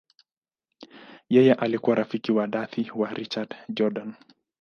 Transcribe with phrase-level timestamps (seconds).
[1.29, 4.13] Yeye alikuwa rafiki wa dhati wa Richard Jordan.